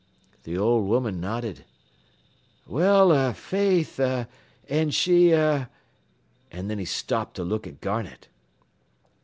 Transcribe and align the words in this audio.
"The 0.45 0.57
old 0.57 0.87
woman 0.87 1.19
nodded. 1.19 1.63
"'Well 2.65 3.11
er 3.11 3.33
faith, 3.33 3.99
an' 3.99 4.89
she 4.89 5.31
er,' 5.31 5.69
an' 6.49 6.67
thin 6.69 6.79
he 6.79 6.85
stopped 6.85 7.35
to 7.35 7.43
look 7.43 7.67
at 7.67 7.81
Garnett. 7.81 8.27